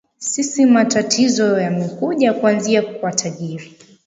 sisi 0.17 0.65
matatizo 0.65 1.59
yamekuja 1.61 2.33
kuanzia 2.33 2.81
kwa 2.81 3.11
tajiri 3.11 3.73